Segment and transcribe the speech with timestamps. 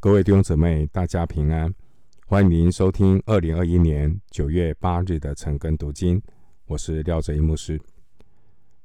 [0.00, 1.74] 各位弟兄姊妹，大家平安！
[2.24, 6.22] 欢迎您收听二零二一年九月八日的晨更读经。
[6.66, 7.80] 我是廖哲一牧师。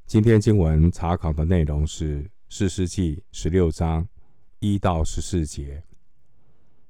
[0.07, 4.07] 今天经文查考的内容是《四世纪》十六章
[4.57, 5.77] 一到十四节，《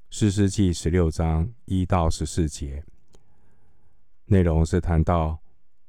[0.09, 2.81] 四世纪》十六章一到十四节
[4.27, 5.37] 内容是谈到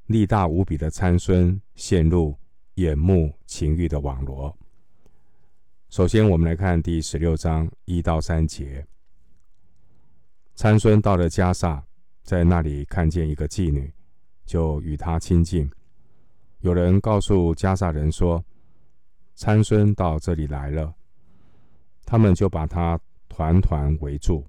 [0.07, 2.37] 力大无比的参孙陷入
[2.75, 4.59] 眼目情欲的网罗。
[5.95, 8.85] 首先，我们来看第十六章一到三节。
[10.57, 11.81] 参孙到了迦萨，
[12.25, 13.95] 在那里看见一个妓女，
[14.45, 15.71] 就与她亲近。
[16.59, 18.45] 有人告诉迦萨人说
[19.37, 20.93] ：“参孙到这里来了。”
[22.04, 22.99] 他们就把他
[23.29, 24.45] 团团围住，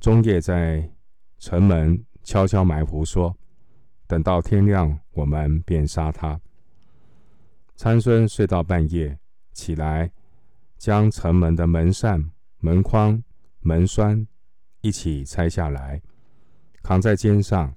[0.00, 0.90] 中夜在
[1.36, 3.36] 城门悄悄埋伏，说
[4.08, 6.40] ：“等到天亮，我们便杀他。”
[7.76, 9.18] 参孙睡到半夜。
[9.56, 10.12] 起来，
[10.78, 13.22] 将城门的门扇、门框、
[13.60, 14.26] 门栓
[14.80, 16.00] 一起拆下来，
[16.82, 17.74] 扛在肩上，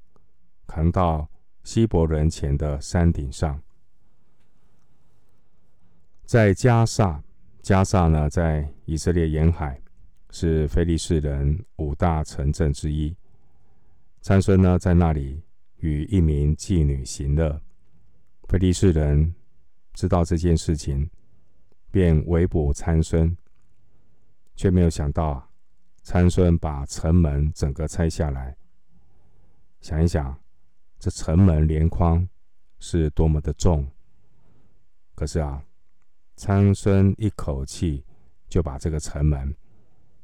[0.67, 1.29] 扛到
[1.63, 3.61] 希伯伦前的山顶上。
[6.25, 7.23] 在迦萨，
[7.63, 9.81] 迦萨呢，在以色列沿海，
[10.29, 13.15] 是非利士人五大城镇之一。
[14.21, 15.41] 参孙呢，在那里
[15.77, 17.59] 与一名妓女行乐，
[18.47, 19.33] 非利士人
[19.93, 21.09] 知道这件事情。
[21.91, 23.35] 便围捕参孙，
[24.55, 25.49] 却没有想到，
[26.01, 28.55] 参孙把城门整个拆下来。
[29.81, 30.37] 想一想，
[30.99, 32.27] 这城门连框
[32.79, 33.87] 是多么的重。
[35.15, 35.63] 可是啊，
[36.35, 38.03] 参孙一口气
[38.47, 39.53] 就把这个城门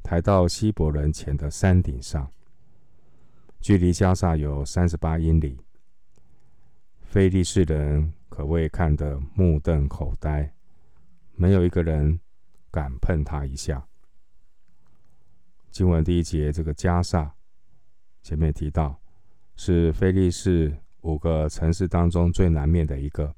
[0.02, 2.29] 抬到希伯伦前的山顶上，
[3.59, 5.59] 距离迦萨有三十八英里。
[7.02, 10.55] 非利士人可谓看得目瞪口呆。
[11.36, 12.19] 没有一个人
[12.72, 13.86] 敢碰他一下。
[15.72, 17.36] 经文第一节，这个迦萨
[18.23, 19.00] 前面提到，
[19.56, 23.35] 是菲利士五个城市当中最南面的一个。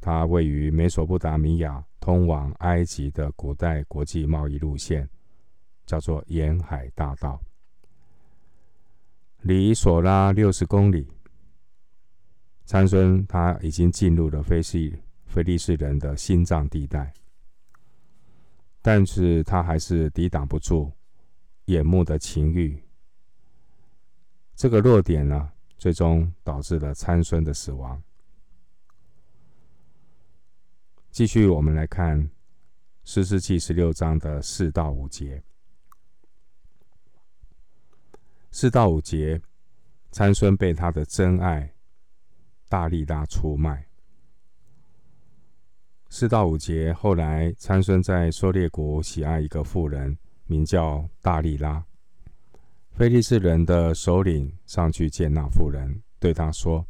[0.00, 5.08] 它位于美索不达米亚通往埃及的古代国际贸易路线，
[5.86, 7.40] 叫做沿海大道，
[9.42, 11.06] 离索拉六十公里。
[12.64, 14.96] 参孙他已经进入了非利。
[15.30, 17.14] 菲利士人的心脏地带，
[18.82, 20.92] 但是他还是抵挡不住
[21.66, 22.82] 眼目的情欲。
[24.56, 28.02] 这个弱点呢，最终导致了参孙的死亡。
[31.12, 32.28] 继续，我们来看
[33.04, 35.40] 士师记十六章的四到五节。
[38.50, 39.40] 四到五节，
[40.10, 41.72] 参孙被他的真爱
[42.68, 43.89] 大力拉出卖。
[46.12, 51.84] 四到五节，后来参孙在梭烈谷喜爱一个妇人，名叫大利拉。
[52.90, 56.84] 非利士人的首领上去见那妇人，对他说：“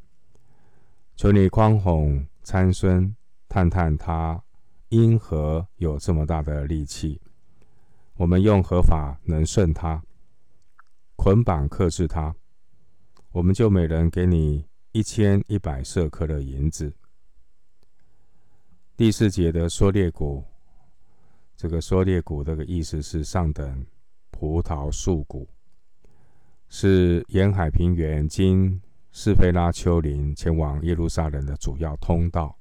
[1.17, 3.15] 求你宽宏参孙，
[3.47, 4.43] 探探他
[4.89, 7.21] 因何有这么大的力气。
[8.17, 10.03] 我们用何法能胜他？
[11.17, 12.35] 捆绑克制他，
[13.33, 16.91] 我们就每人给你一千一百舍客勒银子。”
[19.01, 20.45] 第四节的梭烈谷，
[21.57, 23.87] 这个梭烈谷这个意思是上等
[24.31, 25.49] 葡萄树谷，
[26.69, 28.79] 是沿海平原经
[29.11, 32.55] 示菲拉丘陵前往耶路撒冷的主要通道。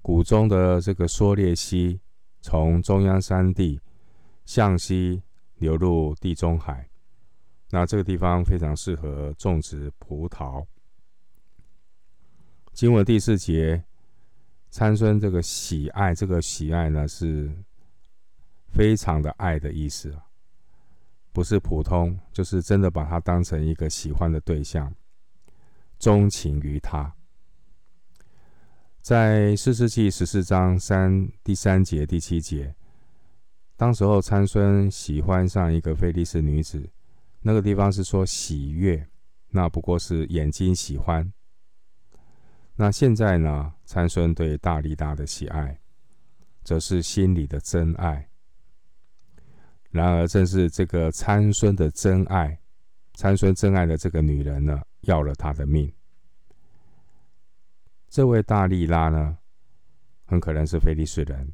[0.00, 2.00] 谷中的这个梭烈溪
[2.40, 3.78] 从中央山地
[4.46, 5.22] 向西
[5.56, 6.88] 流入地中海，
[7.68, 10.64] 那这个地方非常适合种植葡萄。
[12.72, 13.84] 经文第四节。
[14.76, 17.50] 参孙这个喜爱，这个喜爱呢，是
[18.68, 20.22] 非常的爱的意思啊，
[21.32, 24.94] 不是普通，就是真的把他当成一个喜欢的对象，
[25.98, 27.10] 钟情于他。
[29.00, 32.74] 在四世纪十四章三第三节第七节，
[33.78, 36.86] 当时候参孙喜欢上一个菲利斯女子，
[37.40, 39.08] 那个地方是说喜悦，
[39.48, 41.32] 那不过是眼睛喜欢。
[42.78, 43.72] 那现在呢？
[43.86, 45.80] 参孙对大利拉的喜爱，
[46.62, 48.28] 则是心里的真爱。
[49.90, 52.60] 然而，正是这个参孙的真爱，
[53.14, 55.90] 参孙真爱的这个女人呢，要了他的命。
[58.08, 59.38] 这位大利拉呢，
[60.26, 61.50] 很可能是非利士人。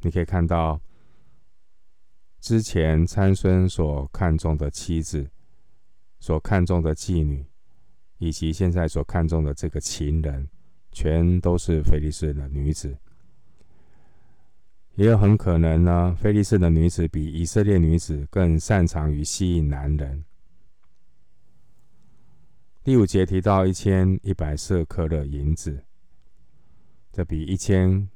[0.00, 0.80] 你可以看到，
[2.40, 5.28] 之前参孙所看中的妻子，
[6.20, 7.49] 所看中的妓女。
[8.20, 10.46] 以及现在所看重的这个情人，
[10.92, 12.94] 全都是菲利士的女子。
[14.94, 20.22] 也有很可能呢，菲利士的女子比以色列女子更擅长于吸引男人。
[22.84, 25.82] 第五节提到一千一百舍客勒银子，
[27.10, 28.06] 这比一千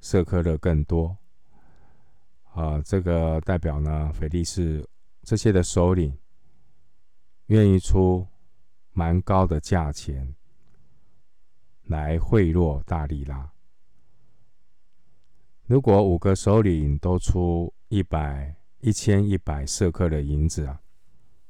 [0.00, 1.16] 舍客勒更多。
[2.54, 4.88] 啊，这个代表呢，菲利士
[5.22, 6.16] 这些的首领
[7.46, 8.24] 愿意出
[8.98, 10.34] 蛮高的价钱
[11.84, 13.52] 来贿赂大利拉。
[15.66, 20.82] 如果五个首领都出一百一千一百色克的银子啊，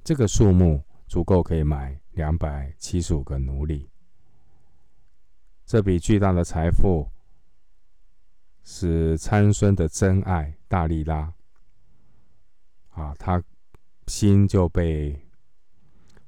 [0.05, 3.89] 这个数目足够可以买两百七十五个奴隶。
[5.65, 7.11] 这笔巨大的财富
[8.63, 11.33] 使参孙的真爱大利拉
[12.91, 13.43] 啊，他
[14.07, 15.19] 心就被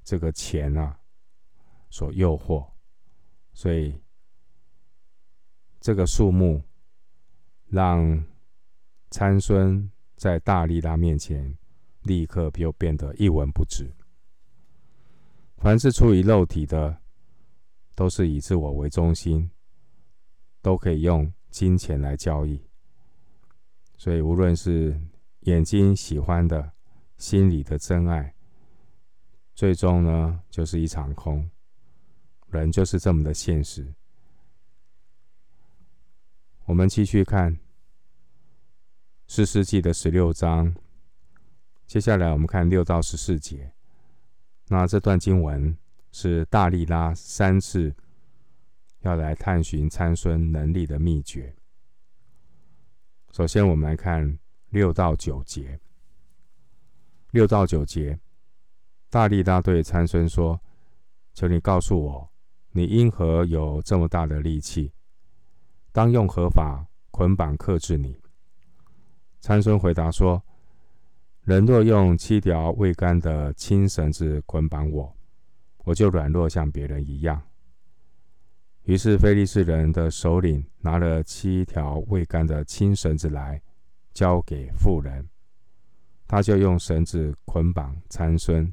[0.03, 0.97] 这个钱啊
[1.91, 2.67] 所诱惑，
[3.53, 4.01] 所以
[5.81, 6.63] 这个数目。
[7.73, 8.27] 让
[9.11, 11.57] 参孙在大利拉面前
[12.03, 13.89] 立刻就变得一文不值。
[15.57, 17.01] 凡是出于肉体的，
[17.95, 19.49] 都是以自我为中心，
[20.61, 22.61] 都可以用金钱来交易。
[23.97, 25.01] 所以，无论是
[25.43, 26.73] 眼睛喜欢的，
[27.19, 28.35] 心里的真爱，
[29.55, 31.49] 最终呢，就是一场空。
[32.51, 33.95] 人就是这么的现实。
[36.65, 37.59] 我们继续看
[39.27, 40.75] 四世纪的十六章，
[41.87, 43.73] 接下来我们看六到十四节。
[44.69, 45.77] 那这段经文
[46.13, 47.93] 是大利拉三次
[49.01, 51.55] 要来探寻参孙能力的秘诀。
[53.33, 54.39] 首先，我们来看
[54.69, 55.81] 六到九节。
[57.33, 58.19] 六到九节，
[59.09, 60.61] 大利拉对参孙说
[61.35, 62.30] ：“求你告诉我，
[62.73, 64.93] 你因何有这么大的力气？”
[65.93, 68.17] 当用何法捆绑克制你？
[69.41, 70.43] 参孙回答说
[71.43, 75.17] ：“人若用七条未干的青绳子捆绑我，
[75.85, 77.43] 我就软弱像别人一样。”
[78.85, 83.61] 于是菲利士人的首领拿了七条未干的青绳子来，
[84.13, 85.29] 交给妇人，
[86.27, 88.73] 他就用绳子捆绑参孙。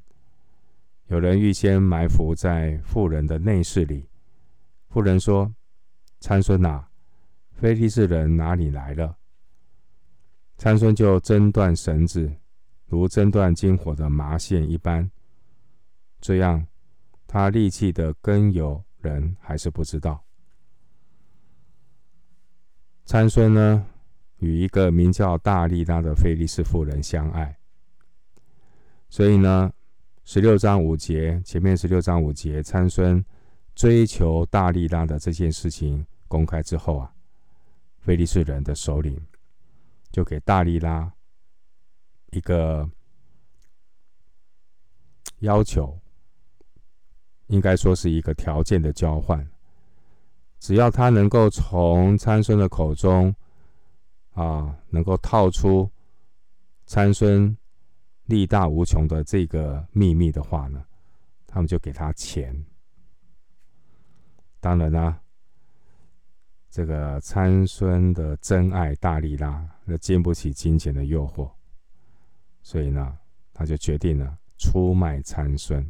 [1.07, 4.09] 有人预先埋伏在妇人的内室里。
[4.89, 5.54] 妇人说
[6.19, 6.89] ：“参孙啊？”
[7.56, 9.18] 非利士人哪里来了？
[10.57, 12.31] 参孙就挣断绳子，
[12.86, 15.09] 如挣断金火的麻线一般。
[16.19, 16.68] 这样，
[17.25, 20.24] 他力气的根由人还是不知道。
[23.06, 23.86] 参孙呢，
[24.39, 27.57] 与一个名叫大利拉的非利士妇人相爱。
[29.10, 29.71] 所以呢，
[30.29, 33.24] 十六章五节，前面十六章五节，参孙
[33.74, 37.09] 追求大利拉的这件事情公开之后啊。
[38.00, 39.18] 非利士人的首领
[40.12, 41.09] 就给大利拉
[42.31, 42.85] 一个
[45.39, 45.97] 要求，
[47.45, 49.50] 应该说是一个条件的交换。
[50.59, 53.33] 只要他能够从参孙的口中
[54.33, 55.89] 啊，能够套出
[56.85, 57.57] 参孙
[58.27, 60.85] 力大无穷的这个秘密的话呢，
[61.45, 62.56] 他们就给他钱。
[64.59, 65.19] 当然啦。
[66.69, 71.50] 这个参孙的真爱大力拉，那经不起金钱的诱惑，
[72.62, 73.17] 所以呢，
[73.51, 75.84] 他就决定了出卖参孙。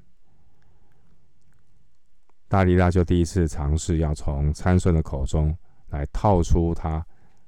[2.48, 5.54] 大力拉就第一次尝试要从参孙的口中
[5.90, 7.06] 来套出他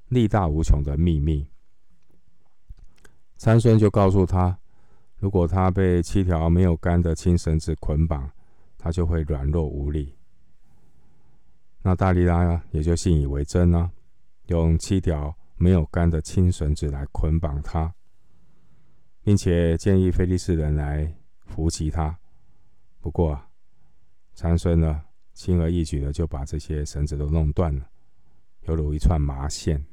[0.08, 1.48] 力大无穷的秘密。
[3.38, 4.58] 参孙就告诉他，
[5.20, 8.30] 如果他被七条没有干的青绳子捆绑，
[8.78, 10.16] 他就会软弱无力。
[11.82, 13.90] 那大利拉呢也就信以为真了，
[14.46, 17.94] 用七条没有干的青绳子来捆绑他，
[19.22, 22.18] 并且建议菲利士人来扶起他。
[22.98, 23.38] 不过，
[24.34, 25.02] 参孙呢，
[25.34, 27.86] 轻而易举的就把这些绳子都弄断了，
[28.62, 29.84] 犹如一串麻线。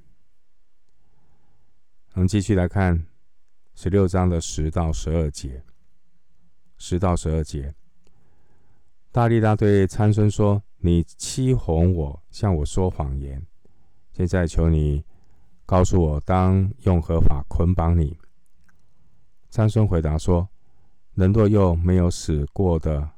[2.14, 3.06] 我们继续来看
[3.80, 5.62] 十六章的十到十二节，
[6.80, 7.76] 十到十二节，
[9.12, 10.64] 大利拉对参孙说。
[10.80, 13.44] 你欺哄我，向我说谎言。
[14.14, 15.04] 现在求你
[15.66, 18.18] 告诉我，当用何法捆绑你？
[19.50, 20.48] 参孙回答说
[21.14, 23.10] ：“人若用没有死过的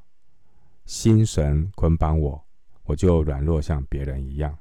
[0.86, 2.46] 心神捆绑我，
[2.84, 4.58] 我就软弱像别人一样。”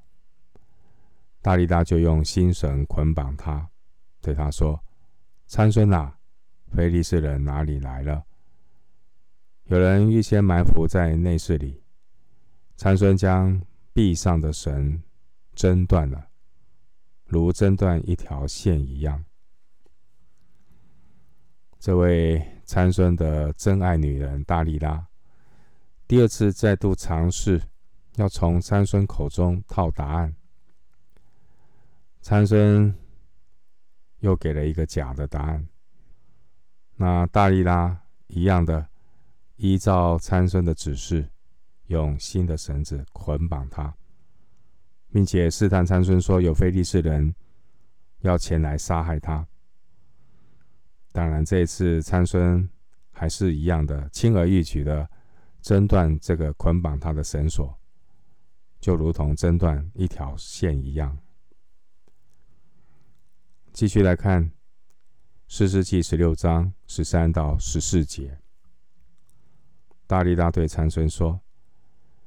[1.40, 3.68] 大利拉就用心神捆绑他，
[4.20, 4.80] 对他说
[5.48, 6.18] ：“参孙啊，
[6.72, 8.22] 非利士人哪里来了？
[9.64, 11.82] 有人预先埋伏在内室里。”
[12.76, 13.60] 参孙将
[13.92, 15.02] 臂上的绳
[15.54, 16.28] 挣断了，
[17.24, 19.24] 如针断一条线一样。
[21.80, 25.08] 这位参孙的真爱女人大力拉，
[26.06, 27.60] 第二次再度尝试
[28.16, 30.36] 要从参孙口中套答案。
[32.20, 32.94] 参孙
[34.20, 35.66] 又给了一个假的答案。
[36.96, 38.86] 那大利拉一样的
[39.56, 41.28] 依照参孙的指示，
[41.86, 43.94] 用新的绳子捆绑他，
[45.10, 47.34] 并且试探参孙说有非利士人
[48.20, 49.46] 要前来杀害他。
[51.12, 52.68] 当然，这一次参孙
[53.12, 55.08] 还是一样的轻而易举的
[55.60, 57.76] 挣断这个捆绑他的绳索，
[58.80, 61.16] 就如同挣断一条线一样。
[63.78, 64.50] 继续来看
[65.46, 68.40] 四世纪十六章十三到十四节，
[70.04, 71.40] 大力大对参孙说：“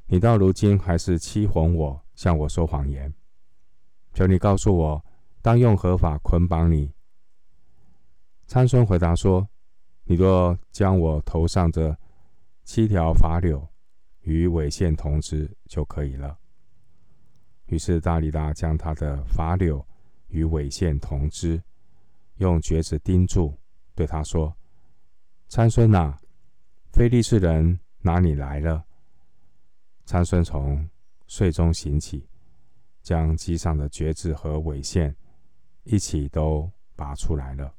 [0.07, 3.13] 你到如今还是欺哄我，向我说谎言。
[4.13, 5.05] 求你告诉我，
[5.41, 6.93] 当用何法捆绑你？”
[8.47, 9.49] 参孙回答说
[10.07, 11.99] ：“你若将我头上的
[12.63, 13.67] 七条法柳
[14.21, 16.39] 与尾线同织就可以了。”
[17.67, 19.85] 于是大力大将他的法柳
[20.31, 21.61] 与尾线同织，
[22.37, 23.55] 用橛子钉住，
[23.93, 24.55] 对他说
[25.47, 26.19] ：“参孙啊，
[26.91, 28.83] 非利士人拿你来了。”
[30.05, 30.89] 参孙从
[31.27, 32.27] 睡中醒起，
[33.01, 35.15] 将机上的橛子和尾线
[35.83, 37.73] 一起都拔出来了。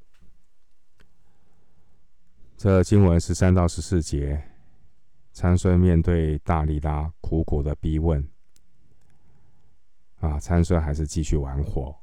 [2.57, 4.43] 这经文十三到十四节，
[5.33, 8.27] 参孙面对大利拉苦苦的逼问，
[10.21, 12.02] 啊，参孙还是继续玩火。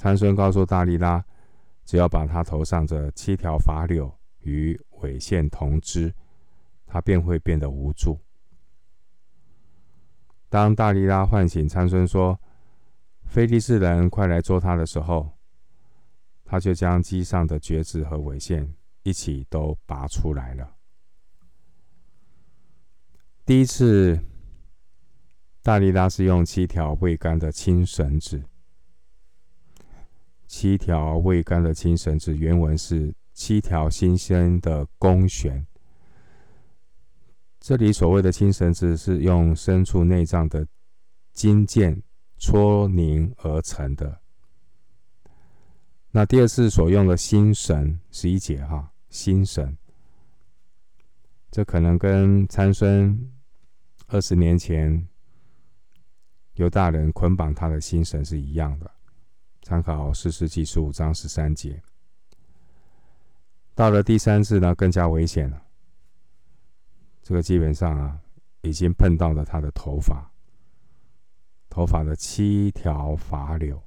[0.00, 1.22] 参孙告诉大力拉，
[1.84, 6.10] 只要把他头上这七条发柳与尾线同织，
[6.86, 8.18] 他便会变得无助。
[10.48, 12.40] 当大力拉唤醒参孙说
[13.28, 15.36] ：“非利士人快来捉他的时候，
[16.46, 20.76] 他就将机上的橛子和尾线。”一起都拔出来了。
[23.44, 24.18] 第一次，
[25.62, 28.42] 大力拉是用七条未干的青绳子。
[30.50, 35.64] 七条未干的青绳子，原文是七条新鲜的公弦。
[37.60, 40.66] 这里所谓的青绳子，是用牲畜内脏的
[41.32, 42.02] 筋腱
[42.36, 44.20] 搓凝而成的。
[46.10, 49.76] 那第二次所用的心绳，十一节哈，心绳，
[51.52, 53.32] 这可能跟参孙
[54.08, 55.06] 二十年前
[56.54, 58.90] 犹大人捆绑他的心绳是一样的。
[59.62, 61.82] 参考士师记十五章十三节。
[63.74, 65.62] 到了第三次呢，更加危险了。
[67.22, 68.18] 这个基本上啊，
[68.62, 70.30] 已经碰到了他的头发，
[71.68, 73.80] 头发的七条发綹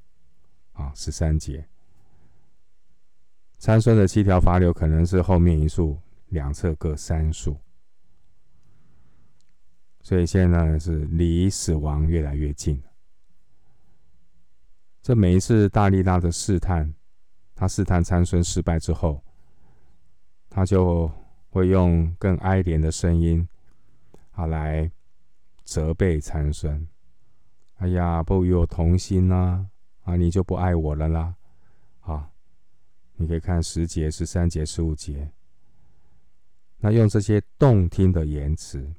[0.72, 1.68] 啊，十三节。
[3.60, 7.58] 参孙的七条发綹可能是后面一束，两侧各三束，
[10.02, 12.93] 所以现在呢是离死亡越来越近了。
[15.04, 16.94] 这每一次大力拉的试探，
[17.54, 19.22] 他试探参孙失败之后，
[20.50, 21.12] 他就
[21.50, 23.46] 会用更哀怜的声音，
[24.32, 24.90] 啊，来
[25.66, 26.88] 责备参孙。
[27.80, 29.68] 哎呀，不与我同心呐，
[30.04, 31.36] 啊，啊，你就不爱我了啦，
[32.00, 32.30] 啊。
[33.16, 35.30] 你可以看十节、十三节、十五节，
[36.78, 38.90] 那用这些动听的言辞，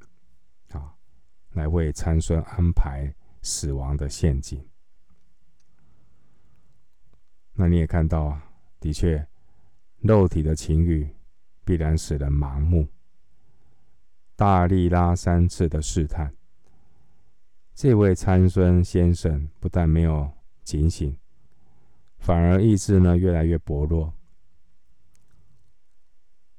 [0.73, 0.95] 啊，
[1.55, 4.63] 来为参孙安排死亡的陷阱。
[7.55, 9.27] 那你也看到啊，的确，
[10.01, 11.09] 肉体的情欲
[11.65, 12.89] 必然使人盲目。
[14.37, 16.35] 大力拉三次的试探，
[17.73, 20.31] 这位参孙先生不但没有
[20.65, 21.17] 警醒。
[22.19, 24.13] 反而意志呢越来越薄弱。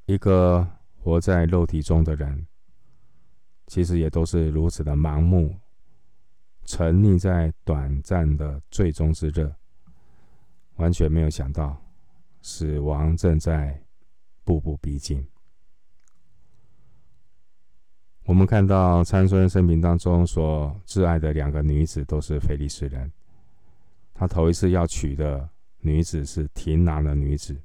[0.05, 0.65] 一个
[0.97, 2.47] 活在肉体中的人，
[3.67, 5.59] 其实也都是如此的盲目，
[6.63, 9.53] 沉溺在短暂的最终之热，
[10.75, 11.75] 完全没有想到
[12.41, 13.81] 死亡正在
[14.43, 15.25] 步步逼近。
[18.25, 23.11] 我们看到参孙生命当中所挚爱的两个女子都是菲利士人，
[24.13, 25.49] 他头一次要娶的。
[25.81, 27.55] 女子是亭拿的女子。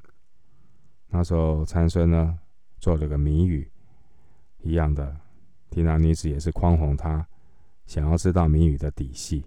[1.07, 2.39] 那时候参孙呢
[2.79, 3.67] 做了个谜语，
[4.59, 5.17] 一样的
[5.71, 7.27] 亭拿女子也是诓哄他，
[7.87, 9.43] 想要知道谜语的底细。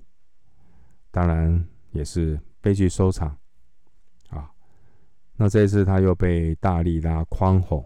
[1.12, 3.38] 当然也是悲剧收场。
[5.36, 7.84] 那这次他又被大力拉诓哄，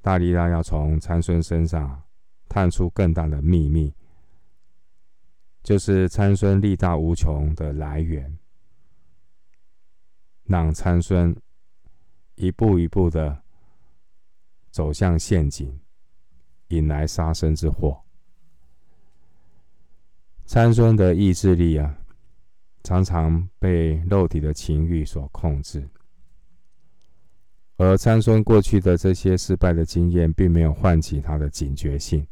[0.00, 2.02] 大力拉要从参孙身上
[2.48, 3.92] 探出更大的秘密，
[5.62, 8.38] 就是参孙力大无穷的来源，
[10.44, 11.36] 让参孙
[12.36, 13.42] 一步一步的
[14.70, 15.78] 走向陷阱，
[16.68, 18.00] 引来杀身之祸。
[20.46, 21.98] 参孙的意志力啊，
[22.88, 25.86] 常常被肉体的情欲所控制，
[27.76, 32.26] 而参孙过去的这些失败的经验，并没有唤起他的警觉性，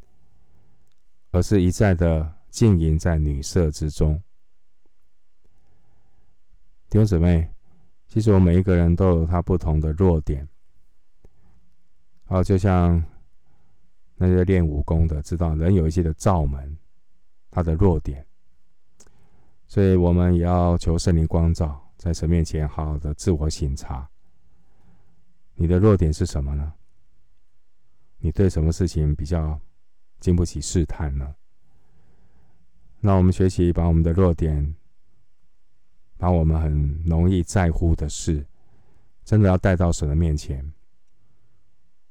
[1.30, 2.34] 而是一再的。
[2.48, 4.14] 浸淫在女色之中，
[6.88, 7.50] 弟兄姊妹，
[8.08, 10.48] 其实我们每一个人都有他不同的弱点。
[12.24, 13.04] 好，就像
[14.14, 16.78] 那些练武功的知道，人有一些的罩门，
[17.50, 18.26] 他的弱点，
[19.68, 24.08] 所以我们也要求圣灵光照，在神面前好好的自我省察。
[25.54, 26.74] 你的弱点是什么呢？
[28.18, 29.60] 你对什么事情比较
[30.20, 31.34] 经不起试探呢？
[33.00, 34.74] 那我们学习把我们的弱点，
[36.16, 38.46] 把我们很容易在乎的事，
[39.24, 40.72] 真的要带到神的面前，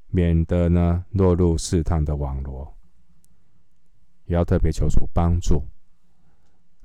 [0.07, 2.75] 免得呢落入试探的网罗。
[4.25, 5.63] 也要特别求主帮助，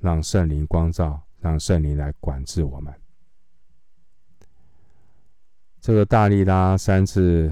[0.01, 2.93] 让圣灵光照，让圣灵来管制我们。
[5.79, 7.51] 这个大利拉三次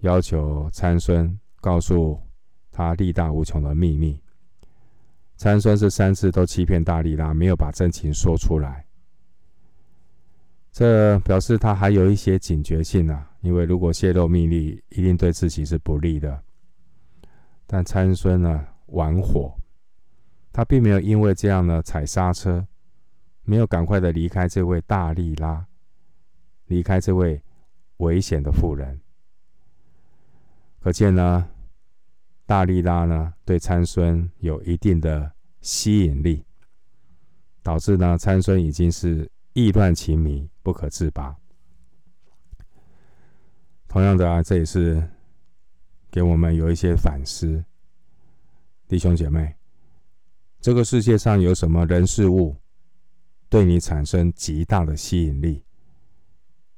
[0.00, 2.20] 要求参孙告诉
[2.70, 4.20] 他力大无穷的秘密。
[5.36, 8.84] 参孙是三次都欺骗大利拉，没有把真情说出来。
[10.70, 16.42] 这表示他还有一些警觉性啊，因为如果泄露秘密，一定对自己是不利的。
[17.66, 19.52] 但参孙呢，玩火，
[20.52, 22.66] 他并没有因为这样呢踩刹车，
[23.44, 25.66] 没有赶快的离开这位大利拉，
[26.66, 27.42] 离开这位
[27.96, 29.00] 危险的妇人。
[30.80, 31.48] 可见呢。
[32.44, 35.32] 大利拉呢，对参孙有一定的
[35.62, 36.44] 吸引力，
[37.62, 41.34] 导致呢参孙已经是意乱情迷，不可自拔。
[43.88, 45.08] 同样的啊，这也是
[46.10, 47.64] 给我们有一些反思，
[48.86, 49.56] 弟兄姐妹，
[50.62, 52.56] 这个世界上有什么人事物
[53.48, 55.64] 对你产生极大的吸引力，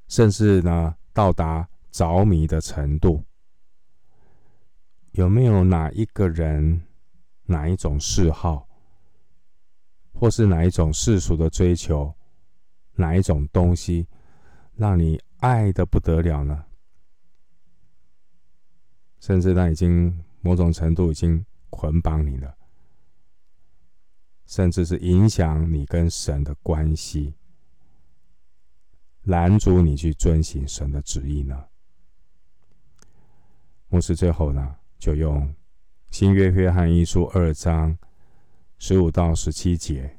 [0.09, 3.23] 甚至呢到达着迷的程度？
[5.12, 6.81] 有没有哪一个人、
[7.44, 8.66] 哪一种嗜好，
[10.14, 12.14] 或是哪一种世俗的追求，
[12.94, 14.09] 哪一种东西，
[14.77, 16.64] 让你爱得不得了呢？
[19.20, 22.57] 甚至他已经某种程度已经捆绑你了，
[24.46, 27.35] 甚至是影响你跟神的关系，
[29.22, 31.66] 拦阻你去遵行神的旨意呢？
[33.88, 34.76] 牧师最后呢？
[34.98, 35.54] 就用
[36.11, 37.98] 新约约翰一书二章
[38.78, 40.18] 十五到十七节，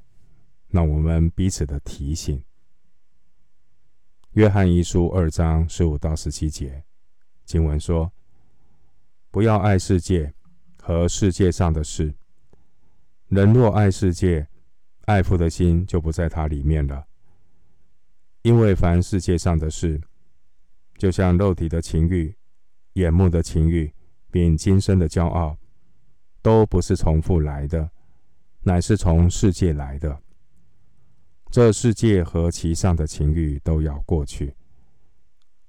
[0.68, 2.44] 让我们彼此的提醒。
[4.32, 6.84] 约翰一书二章十五到十七节
[7.46, 8.12] 经文说
[9.32, 10.34] ：“不要爱世界
[10.82, 12.14] 和世界上的事。
[13.28, 14.48] 人若爱世界，
[15.06, 17.06] 爱父的心就不在他里面了。
[18.42, 20.02] 因为凡世界上的事，
[20.98, 22.36] 就像肉体的情欲、
[22.94, 23.92] 眼目的情欲。”
[24.32, 25.58] 并今生的骄傲，
[26.42, 27.90] 都不是从父来的，
[28.64, 30.22] 乃是从世界来的。
[31.50, 34.54] 这世界和其上的情欲都要过去，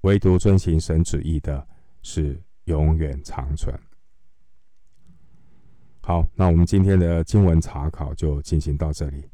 [0.01, 1.65] 唯独遵行神旨意的，
[2.01, 3.73] 是永远长存。
[6.07, 9.29] 好，那我们今天的经文查考就进行到这里。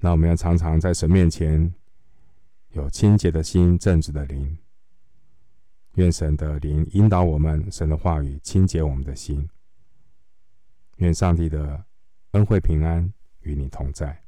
[0.00, 1.72] 那我们要常常在神面前
[2.70, 4.58] 有清洁的心、正直的灵。
[5.94, 9.48] 愿神的灵引导我们，神的话语清洁我们的心。
[10.96, 11.84] 愿上帝的
[12.32, 13.12] 恩惠平安
[13.42, 14.20] 与你同在。